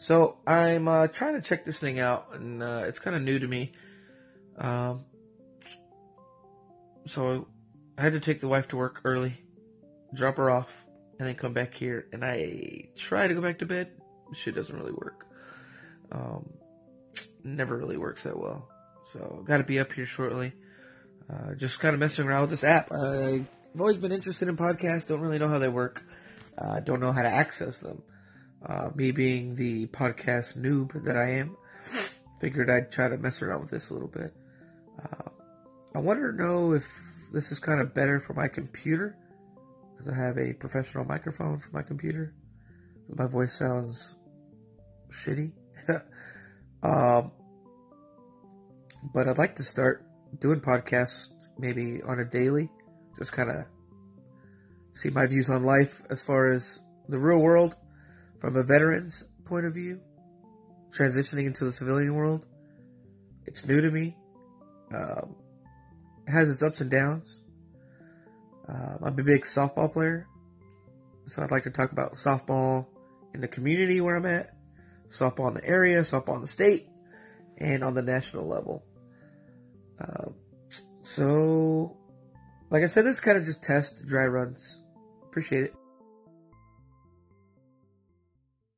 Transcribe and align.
So 0.00 0.38
I'm 0.46 0.88
uh, 0.88 1.08
trying 1.08 1.34
to 1.34 1.46
check 1.46 1.66
this 1.66 1.78
thing 1.78 2.00
out, 2.00 2.28
and 2.32 2.62
uh, 2.62 2.84
it's 2.86 2.98
kind 2.98 3.14
of 3.14 3.20
new 3.20 3.38
to 3.38 3.46
me. 3.46 3.72
Um, 4.56 5.04
so 7.06 7.48
I 7.98 8.02
had 8.02 8.14
to 8.14 8.20
take 8.20 8.40
the 8.40 8.48
wife 8.48 8.68
to 8.68 8.78
work 8.78 9.02
early, 9.04 9.44
drop 10.14 10.38
her 10.38 10.50
off, 10.50 10.68
and 11.18 11.28
then 11.28 11.34
come 11.34 11.52
back 11.52 11.74
here. 11.74 12.06
And 12.14 12.24
I 12.24 12.88
try 12.96 13.28
to 13.28 13.34
go 13.34 13.42
back 13.42 13.58
to 13.58 13.66
bed. 13.66 13.90
Shit 14.32 14.54
doesn't 14.54 14.74
really 14.74 14.92
work. 14.92 15.26
Um, 16.10 16.48
never 17.44 17.76
really 17.76 17.98
works 17.98 18.22
that 18.22 18.38
well. 18.38 18.70
So 19.12 19.44
got 19.46 19.58
to 19.58 19.64
be 19.64 19.80
up 19.80 19.92
here 19.92 20.06
shortly. 20.06 20.54
Uh, 21.30 21.52
just 21.56 21.78
kind 21.78 21.92
of 21.92 22.00
messing 22.00 22.26
around 22.26 22.40
with 22.40 22.50
this 22.50 22.64
app. 22.64 22.90
I've 22.90 23.46
always 23.78 23.98
been 23.98 24.12
interested 24.12 24.48
in 24.48 24.56
podcasts. 24.56 25.08
Don't 25.08 25.20
really 25.20 25.38
know 25.38 25.48
how 25.50 25.58
they 25.58 25.68
work. 25.68 26.02
Don't 26.84 27.00
know 27.00 27.12
how 27.12 27.20
to 27.20 27.28
access 27.28 27.80
them. 27.80 28.02
Uh, 28.66 28.90
me 28.94 29.10
being 29.10 29.54
the 29.54 29.86
podcast 29.86 30.56
noob 30.56 31.04
that 31.04 31.16
I 31.16 31.38
am, 31.38 31.56
figured 32.40 32.68
I'd 32.68 32.92
try 32.92 33.08
to 33.08 33.16
mess 33.16 33.40
around 33.40 33.62
with 33.62 33.70
this 33.70 33.90
a 33.90 33.94
little 33.94 34.08
bit. 34.08 34.34
Uh, 35.02 35.30
I 35.94 35.98
wanted 35.98 36.32
to 36.32 36.32
know 36.32 36.72
if 36.72 36.84
this 37.32 37.50
is 37.50 37.58
kind 37.58 37.80
of 37.80 37.94
better 37.94 38.20
for 38.20 38.34
my 38.34 38.48
computer 38.48 39.16
because 39.96 40.12
I 40.12 40.16
have 40.16 40.38
a 40.38 40.52
professional 40.52 41.04
microphone 41.04 41.58
for 41.58 41.70
my 41.72 41.82
computer. 41.82 42.34
My 43.08 43.26
voice 43.26 43.58
sounds 43.58 44.10
shitty. 45.10 45.52
um, 46.82 47.32
but 49.14 49.28
I'd 49.28 49.38
like 49.38 49.56
to 49.56 49.64
start 49.64 50.04
doing 50.40 50.60
podcasts 50.60 51.30
maybe 51.58 52.00
on 52.06 52.20
a 52.20 52.24
daily, 52.24 52.70
just 53.18 53.32
kind 53.32 53.50
of 53.50 53.64
see 54.94 55.10
my 55.10 55.26
views 55.26 55.48
on 55.48 55.64
life 55.64 56.02
as 56.10 56.22
far 56.22 56.52
as 56.52 56.80
the 57.08 57.18
real 57.18 57.38
world 57.38 57.76
from 58.40 58.56
a 58.56 58.62
veteran's 58.62 59.24
point 59.44 59.66
of 59.66 59.74
view, 59.74 60.00
transitioning 60.90 61.46
into 61.46 61.64
the 61.64 61.72
civilian 61.72 62.14
world. 62.14 62.44
It's 63.46 63.64
new 63.66 63.80
to 63.80 63.90
me. 63.90 64.16
Um, 64.94 65.36
it 66.26 66.32
has 66.32 66.48
its 66.48 66.62
ups 66.62 66.80
and 66.80 66.90
downs. 66.90 67.38
Uh, 68.68 68.96
I'm 69.04 69.18
a 69.18 69.22
big 69.22 69.44
softball 69.44 69.92
player, 69.92 70.26
so 71.26 71.42
I'd 71.42 71.50
like 71.50 71.64
to 71.64 71.70
talk 71.70 71.92
about 71.92 72.14
softball 72.14 72.86
in 73.34 73.40
the 73.40 73.48
community 73.48 74.00
where 74.00 74.16
I'm 74.16 74.26
at, 74.26 74.54
softball 75.10 75.48
in 75.48 75.54
the 75.54 75.64
area, 75.64 76.00
softball 76.02 76.36
in 76.36 76.42
the 76.42 76.48
state, 76.48 76.88
and 77.58 77.82
on 77.82 77.94
the 77.94 78.02
national 78.02 78.48
level. 78.48 78.84
Uh, 80.00 80.30
so, 81.02 81.96
like 82.70 82.82
I 82.82 82.86
said, 82.86 83.04
this 83.04 83.20
kind 83.20 83.36
of 83.36 83.44
just 83.44 83.62
test 83.62 84.06
dry 84.06 84.24
runs. 84.24 84.76
Appreciate 85.24 85.64
it. 85.64 85.74